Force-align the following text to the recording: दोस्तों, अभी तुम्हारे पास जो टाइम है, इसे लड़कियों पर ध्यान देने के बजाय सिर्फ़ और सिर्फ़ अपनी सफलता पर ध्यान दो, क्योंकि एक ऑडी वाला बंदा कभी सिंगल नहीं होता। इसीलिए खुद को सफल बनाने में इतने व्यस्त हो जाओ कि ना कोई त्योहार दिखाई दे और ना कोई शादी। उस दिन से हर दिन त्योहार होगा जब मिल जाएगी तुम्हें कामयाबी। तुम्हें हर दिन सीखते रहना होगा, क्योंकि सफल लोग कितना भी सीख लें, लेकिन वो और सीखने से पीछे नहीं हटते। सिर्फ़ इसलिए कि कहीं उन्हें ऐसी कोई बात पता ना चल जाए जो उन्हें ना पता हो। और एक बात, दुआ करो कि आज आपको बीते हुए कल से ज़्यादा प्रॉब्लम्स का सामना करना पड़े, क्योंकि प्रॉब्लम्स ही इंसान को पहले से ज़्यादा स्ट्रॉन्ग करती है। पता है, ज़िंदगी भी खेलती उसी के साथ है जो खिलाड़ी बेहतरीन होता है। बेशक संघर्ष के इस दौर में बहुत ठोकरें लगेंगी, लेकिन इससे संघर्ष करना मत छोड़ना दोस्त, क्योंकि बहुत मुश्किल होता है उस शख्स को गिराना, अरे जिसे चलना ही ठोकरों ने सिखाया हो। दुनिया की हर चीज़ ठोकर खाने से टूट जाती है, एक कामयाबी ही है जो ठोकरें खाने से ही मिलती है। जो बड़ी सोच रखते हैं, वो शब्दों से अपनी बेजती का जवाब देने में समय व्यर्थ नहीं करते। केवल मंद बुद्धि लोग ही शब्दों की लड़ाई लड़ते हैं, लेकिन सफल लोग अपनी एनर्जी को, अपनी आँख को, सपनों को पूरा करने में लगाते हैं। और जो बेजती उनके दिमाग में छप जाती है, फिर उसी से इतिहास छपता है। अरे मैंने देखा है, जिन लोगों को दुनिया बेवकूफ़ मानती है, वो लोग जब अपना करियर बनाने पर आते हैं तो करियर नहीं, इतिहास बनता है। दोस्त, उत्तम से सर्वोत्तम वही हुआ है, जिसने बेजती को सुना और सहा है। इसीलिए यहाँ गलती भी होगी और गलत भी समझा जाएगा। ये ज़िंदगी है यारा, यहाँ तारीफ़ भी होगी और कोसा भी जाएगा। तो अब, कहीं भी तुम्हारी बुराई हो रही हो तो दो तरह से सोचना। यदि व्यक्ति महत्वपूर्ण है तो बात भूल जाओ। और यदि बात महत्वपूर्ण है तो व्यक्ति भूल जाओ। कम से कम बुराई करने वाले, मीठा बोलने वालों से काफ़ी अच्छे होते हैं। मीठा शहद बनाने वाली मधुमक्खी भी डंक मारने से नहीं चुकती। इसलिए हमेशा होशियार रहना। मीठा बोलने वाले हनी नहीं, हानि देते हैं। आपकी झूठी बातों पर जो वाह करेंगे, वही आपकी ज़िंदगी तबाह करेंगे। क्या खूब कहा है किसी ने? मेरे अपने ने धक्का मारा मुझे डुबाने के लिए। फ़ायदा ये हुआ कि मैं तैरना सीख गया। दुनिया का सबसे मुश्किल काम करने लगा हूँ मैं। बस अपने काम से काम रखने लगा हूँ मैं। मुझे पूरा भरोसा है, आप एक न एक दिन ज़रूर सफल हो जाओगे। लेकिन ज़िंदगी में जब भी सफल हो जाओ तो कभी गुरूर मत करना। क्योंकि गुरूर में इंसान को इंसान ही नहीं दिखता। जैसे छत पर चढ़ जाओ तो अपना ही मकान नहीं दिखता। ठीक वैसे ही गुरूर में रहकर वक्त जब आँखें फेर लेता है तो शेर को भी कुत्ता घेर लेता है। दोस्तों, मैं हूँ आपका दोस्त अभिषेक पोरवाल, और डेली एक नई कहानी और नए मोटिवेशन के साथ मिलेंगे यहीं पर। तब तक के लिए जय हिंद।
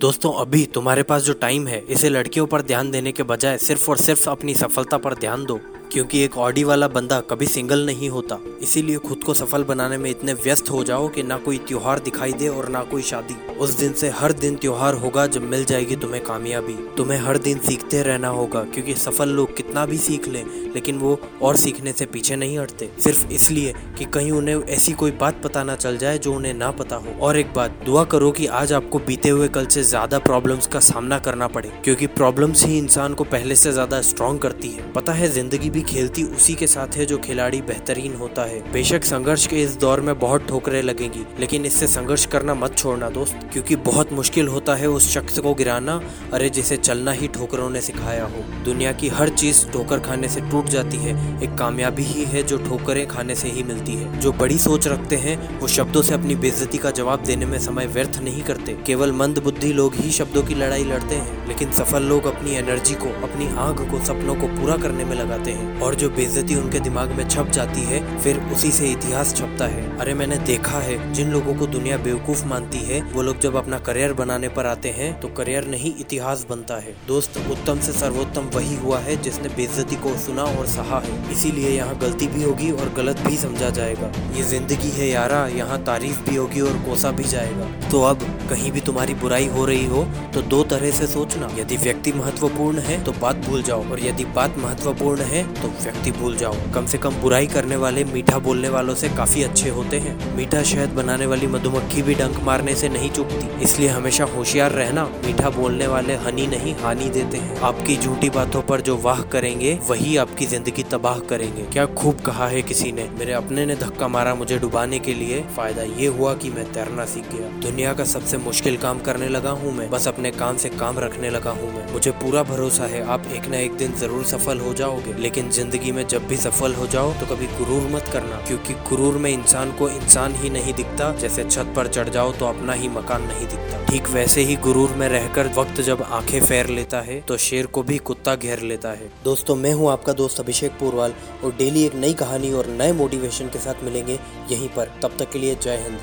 दोस्तों, 0.00 0.32
अभी 0.32 0.64
तुम्हारे 0.66 1.02
पास 1.02 1.22
जो 1.22 1.32
टाइम 1.32 1.66
है, 1.66 1.78
इसे 1.88 2.08
लड़कियों 2.08 2.46
पर 2.46 2.62
ध्यान 2.62 2.90
देने 2.90 3.12
के 3.12 3.22
बजाय 3.22 3.56
सिर्फ़ 3.58 3.90
और 3.90 3.96
सिर्फ़ 3.96 4.28
अपनी 4.30 4.54
सफलता 4.54 4.98
पर 4.98 5.14
ध्यान 5.14 5.44
दो, 5.44 5.58
क्योंकि 5.92 6.20
एक 6.20 6.36
ऑडी 6.38 6.64
वाला 6.64 6.88
बंदा 6.88 7.20
कभी 7.20 7.46
सिंगल 7.46 7.84
नहीं 7.86 8.08
होता। 8.10 8.38
इसीलिए 8.62 8.96
खुद 8.98 9.22
को 9.24 9.34
सफल 9.34 9.64
बनाने 9.64 9.98
में 9.98 10.10
इतने 10.10 10.32
व्यस्त 10.34 10.70
हो 10.70 10.82
जाओ 10.84 11.08
कि 11.08 11.22
ना 11.22 11.36
कोई 11.36 11.58
त्योहार 11.58 11.98
दिखाई 11.98 12.32
दे 12.32 12.48
और 12.48 12.68
ना 12.68 12.82
कोई 12.82 13.02
शादी। 13.02 13.34
उस 13.56 13.70
दिन 13.70 13.92
से 13.92 14.08
हर 14.08 14.32
दिन 14.32 14.56
त्योहार 14.56 14.94
होगा 14.94 15.26
जब 15.26 15.42
मिल 15.42 15.64
जाएगी 15.64 15.96
तुम्हें 15.96 16.22
कामयाबी। 16.24 16.74
तुम्हें 16.96 17.18
हर 17.18 17.38
दिन 17.38 17.58
सीखते 17.58 18.02
रहना 18.02 18.28
होगा, 18.28 18.62
क्योंकि 18.64 18.94
सफल 18.94 19.28
लोग 19.28 19.56
कितना 19.56 19.86
भी 19.86 19.98
सीख 19.98 20.28
लें, 20.28 20.44
लेकिन 20.74 20.98
वो 20.98 21.18
और 21.42 21.56
सीखने 21.56 21.92
से 21.92 22.06
पीछे 22.06 22.36
नहीं 22.36 22.58
हटते। 22.58 22.90
सिर्फ़ 23.00 23.26
इसलिए 23.28 23.74
कि 23.98 24.04
कहीं 24.04 24.32
उन्हें 24.32 24.56
ऐसी 24.56 24.92
कोई 24.92 25.10
बात 25.10 25.42
पता 25.44 25.64
ना 25.64 25.76
चल 25.76 25.96
जाए 25.96 26.18
जो 26.18 26.34
उन्हें 26.34 26.54
ना 26.54 26.70
पता 26.70 26.96
हो। 26.96 27.18
और 27.20 27.36
एक 27.36 27.54
बात, 27.54 27.80
दुआ 27.86 28.04
करो 28.04 28.30
कि 28.30 28.46
आज 28.46 28.72
आपको 28.72 28.98
बीते 28.98 29.28
हुए 29.28 29.48
कल 29.48 29.66
से 29.66 29.84
ज़्यादा 29.86 30.18
प्रॉब्लम्स 30.20 30.66
का 30.66 30.80
सामना 30.80 31.18
करना 31.18 31.46
पड़े, 31.48 31.68
क्योंकि 31.84 32.06
प्रॉब्लम्स 32.08 32.64
ही 32.64 32.78
इंसान 32.78 33.14
को 33.14 33.24
पहले 33.26 33.56
से 33.56 33.72
ज़्यादा 33.72 34.00
स्ट्रॉन्ग 34.02 34.40
करती 34.40 34.68
है। 34.68 34.92
पता 34.92 35.12
है, 35.12 35.28
ज़िंदगी 35.28 35.70
भी 35.70 35.82
खेलती 35.84 36.22
उसी 36.24 36.54
के 36.54 36.66
साथ 36.66 36.96
है 36.96 37.06
जो 37.06 37.18
खिलाड़ी 37.18 37.60
बेहतरीन 37.62 38.14
होता 38.14 38.44
है। 38.44 38.60
बेशक 38.72 39.04
संघर्ष 39.04 39.46
के 39.46 39.62
इस 39.62 39.76
दौर 39.76 40.00
में 40.00 40.18
बहुत 40.18 40.46
ठोकरें 40.48 40.80
लगेंगी, 40.82 41.24
लेकिन 41.40 41.66
इससे 41.66 41.86
संघर्ष 41.86 42.26
करना 42.26 42.54
मत 42.54 42.76
छोड़ना 42.78 43.10
दोस्त, 43.10 43.48
क्योंकि 43.52 43.76
बहुत 43.86 44.12
मुश्किल 44.12 44.48
होता 44.48 44.74
है 44.74 44.88
उस 44.88 45.10
शख्स 45.10 45.38
को 45.38 45.54
गिराना, 45.54 46.00
अरे 46.32 46.50
जिसे 46.50 46.76
चलना 46.76 47.12
ही 47.12 47.28
ठोकरों 47.28 47.68
ने 47.70 47.80
सिखाया 47.80 48.24
हो। 48.24 48.44
दुनिया 48.64 48.92
की 48.92 49.08
हर 49.10 49.28
चीज़ 49.28 49.64
ठोकर 49.68 50.00
खाने 50.00 50.28
से 50.28 50.40
टूट 50.40 50.68
जाती 50.68 50.96
है, 50.96 51.14
एक 51.42 51.54
कामयाबी 51.58 52.02
ही 52.04 52.24
है 52.26 52.42
जो 52.42 52.58
ठोकरें 52.58 53.06
खाने 53.08 53.34
से 53.34 53.48
ही 53.48 53.62
मिलती 53.62 53.94
है। 53.94 54.20
जो 54.20 54.32
बड़ी 54.34 54.58
सोच 54.58 54.88
रखते 54.88 55.16
हैं, 55.18 55.36
वो 55.60 55.68
शब्दों 55.68 56.02
से 56.02 56.14
अपनी 56.14 56.34
बेजती 56.36 56.78
का 56.78 56.90
जवाब 56.92 57.24
देने 57.24 57.46
में 57.46 57.58
समय 57.60 57.86
व्यर्थ 57.88 58.18
नहीं 58.22 58.42
करते। 58.42 58.76
केवल 58.86 59.12
मंद 59.14 59.38
बुद्धि 59.38 59.72
लोग 59.76 59.94
ही 59.94 60.10
शब्दों 60.10 60.42
की 60.42 60.54
लड़ाई 60.54 60.84
लड़ते 60.84 61.14
हैं, 61.14 61.46
लेकिन 61.48 61.72
सफल 61.72 62.02
लोग 62.02 62.26
अपनी 62.26 62.54
एनर्जी 62.56 62.94
को, 62.94 63.08
अपनी 63.22 63.46
आँख 63.58 63.80
को, 63.90 63.98
सपनों 64.04 64.34
को 64.34 64.46
पूरा 64.50 64.76
करने 64.76 65.04
में 65.04 65.14
लगाते 65.16 65.52
हैं। 65.52 65.80
और 65.80 65.94
जो 65.94 66.08
बेजती 66.10 66.54
उनके 66.54 66.80
दिमाग 66.80 67.10
में 67.10 67.28
छप 67.28 67.48
जाती 67.48 67.80
है, 67.80 68.00
फिर 68.20 68.38
उसी 68.52 68.70
से 68.70 68.90
इतिहास 68.90 69.34
छपता 69.36 69.66
है। 69.66 69.84
अरे 69.98 70.14
मैंने 70.14 70.38
देखा 70.46 70.78
है, 70.78 71.12
जिन 71.12 71.30
लोगों 71.30 71.54
को 71.54 71.66
दुनिया 71.66 71.96
बेवकूफ़ 71.96 72.44
मानती 72.44 72.78
है, 72.78 73.00
वो 73.12 73.22
लोग 73.22 73.40
जब 73.40 73.56
अपना 73.56 73.78
करियर 73.78 74.12
बनाने 74.12 74.48
पर 74.48 74.66
आते 74.66 74.90
हैं 74.90 75.08
तो 75.20 75.28
करियर 75.28 75.66
नहीं, 75.66 75.94
इतिहास 76.00 76.46
बनता 76.50 76.76
है। 76.76 76.94
दोस्त, 77.08 77.36
उत्तम 77.50 77.80
से 77.80 77.92
सर्वोत्तम 77.92 78.50
वही 78.54 78.76
हुआ 78.76 78.98
है, 78.98 79.16
जिसने 79.22 79.48
बेजती 79.48 79.96
को 79.96 80.16
सुना 80.16 80.44
और 80.58 80.66
सहा 80.66 81.00
है। 81.00 81.32
इसीलिए 81.32 81.70
यहाँ 81.70 81.98
गलती 81.98 82.26
भी 82.26 82.42
होगी 82.42 82.70
और 82.70 82.92
गलत 82.96 83.20
भी 83.26 83.36
समझा 83.36 83.70
जाएगा। 83.70 84.12
ये 84.36 84.42
ज़िंदगी 84.44 84.90
है 84.90 85.08
यारा, 85.08 85.46
यहाँ 85.48 85.82
तारीफ़ 85.84 86.22
भी 86.30 86.36
होगी 86.36 86.60
और 86.60 86.82
कोसा 86.86 87.10
भी 87.10 87.24
जाएगा। 87.26 87.70
तो 87.90 88.02
अब, 88.02 88.26
कहीं 88.50 88.72
भी 88.72 88.80
तुम्हारी 88.80 89.14
बुराई 89.14 89.46
हो 89.46 89.64
रही 89.66 89.84
हो 89.86 90.04
तो 90.34 90.42
दो 90.44 90.62
तरह 90.64 90.90
से 90.90 91.06
सोचना। 91.06 91.48
यदि 91.58 91.76
व्यक्ति 91.78 92.12
महत्वपूर्ण 92.12 92.78
है 92.80 93.02
तो 93.04 93.12
बात 93.12 93.36
भूल 93.46 93.62
जाओ। 93.62 93.84
और 93.86 94.00
यदि 94.00 94.24
बात 94.36 94.58
महत्वपूर्ण 94.58 95.22
है 95.24 95.42
तो 95.54 95.68
व्यक्ति 95.82 96.10
भूल 96.12 96.36
जाओ। 96.36 96.54
कम 96.74 96.86
से 96.86 96.98
कम 96.98 97.14
बुराई 97.16 97.46
करने 97.46 97.76
वाले, 97.76 98.04
मीठा 98.04 98.38
बोलने 98.38 98.68
वालों 98.68 98.94
से 98.94 99.08
काफ़ी 99.08 99.42
अच्छे 99.42 99.70
होते 99.70 99.98
हैं। 99.98 100.36
मीठा 100.36 100.62
शहद 100.64 100.90
बनाने 100.92 101.26
वाली 101.26 101.46
मधुमक्खी 101.46 102.02
भी 102.02 102.14
डंक 102.14 102.40
मारने 102.44 102.74
से 102.74 102.88
नहीं 102.88 103.10
चुकती। 103.10 103.62
इसलिए 103.64 103.88
हमेशा 103.88 104.24
होशियार 104.26 104.72
रहना। 104.72 105.04
मीठा 105.26 105.50
बोलने 105.50 105.86
वाले 105.86 106.14
हनी 106.16 106.46
नहीं, 106.46 106.74
हानि 106.76 107.08
देते 107.10 107.38
हैं। 107.38 107.60
आपकी 107.62 107.96
झूठी 107.96 108.30
बातों 108.30 108.62
पर 108.62 108.80
जो 108.80 108.96
वाह 108.98 109.22
करेंगे, 109.32 109.78
वही 109.88 110.16
आपकी 110.16 110.46
ज़िंदगी 110.46 110.82
तबाह 110.90 111.18
करेंगे। 111.28 111.62
क्या 111.72 111.86
खूब 111.94 112.20
कहा 112.20 112.46
है 112.48 112.62
किसी 112.62 112.92
ने? 112.92 113.08
मेरे 113.18 113.32
अपने 113.34 113.66
ने 113.66 113.76
धक्का 113.76 114.08
मारा 114.08 114.34
मुझे 114.34 114.58
डुबाने 114.58 114.98
के 114.98 115.14
लिए। 115.14 115.42
फ़ायदा 115.56 115.82
ये 115.94 116.06
हुआ 116.08 116.34
कि 116.34 116.50
मैं 116.50 116.64
तैरना 116.72 117.04
सीख 117.06 117.32
गया। 117.32 117.48
दुनिया 117.62 117.92
का 117.92 118.04
सबसे 118.06 118.38
मुश्किल 118.38 118.76
काम 118.76 118.98
करने 119.00 119.28
लगा 119.28 119.50
हूँ 119.56 119.72
मैं। 119.72 119.88
बस 119.90 120.08
अपने 120.08 120.30
काम 120.32 120.56
से 120.56 120.68
काम 120.68 120.98
रखने 120.98 121.30
लगा 121.30 121.50
हूँ 121.52 121.72
मैं। 121.74 121.92
मुझे 121.92 122.10
पूरा 122.14 122.42
भरोसा 122.44 122.86
है, 122.86 123.02
आप 123.04 123.26
एक 123.28 123.48
न 123.48 123.54
एक 123.54 123.76
दिन 123.76 123.92
ज़रूर 123.94 124.24
सफल 124.24 124.60
हो 124.60 124.72
जाओगे। 124.74 125.14
लेकिन 125.16 125.50
ज़िंदगी 125.50 125.92
में 125.92 126.06
जब 126.08 126.26
भी 126.28 126.36
सफल 126.36 126.74
हो 126.74 126.86
जाओ 126.86 127.12
तो 127.14 127.26
कभी 127.26 127.46
गुरूर 127.58 127.88
मत 127.90 128.10
करना। 128.12 128.36
क्योंकि 128.46 128.74
गुरूर 128.88 129.16
में 129.16 129.30
इंसान 129.30 129.72
को 129.72 129.88
इंसान 129.88 130.34
ही 130.34 130.50
नहीं 130.50 130.74
दिखता। 130.74 131.12
जैसे 131.16 131.44
छत 131.44 131.72
पर 131.76 131.88
चढ़ 131.88 132.08
जाओ 132.08 132.32
तो 132.32 132.46
अपना 132.46 132.72
ही 132.72 132.88
मकान 132.88 133.22
नहीं 133.24 133.46
दिखता। 133.46 133.84
ठीक 133.86 134.08
वैसे 134.10 134.42
ही 134.42 134.56
गुरूर 134.58 134.90
में 134.92 135.08
रहकर 135.08 135.52
वक्त 135.56 135.80
जब 135.82 136.02
आँखें 136.02 136.40
फेर 136.40 136.66
लेता 136.68 137.00
है 137.00 137.20
तो 137.20 137.36
शेर 137.38 137.66
को 137.66 137.82
भी 137.82 137.98
कुत्ता 138.00 138.34
घेर 138.36 138.60
लेता 138.62 138.90
है। 138.90 139.10
दोस्तों, 139.24 139.56
मैं 139.56 139.72
हूँ 139.72 139.90
आपका 139.90 140.12
दोस्त 140.14 140.40
अभिषेक 140.40 140.72
पोरवाल, 140.72 141.14
और 141.44 141.52
डेली 141.52 141.84
एक 141.84 141.94
नई 141.94 142.14
कहानी 142.14 142.52
और 142.52 142.66
नए 142.70 142.92
मोटिवेशन 142.94 143.48
के 143.48 143.58
साथ 143.58 143.84
मिलेंगे 143.84 144.18
यहीं 144.50 144.68
पर। 144.68 144.90
तब 145.02 145.16
तक 145.18 145.30
के 145.30 145.38
लिए 145.38 145.54
जय 145.54 145.76
हिंद। 145.78 145.98